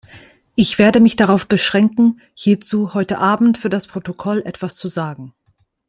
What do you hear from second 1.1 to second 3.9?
darauf beschränken, hierzu heute Abend für das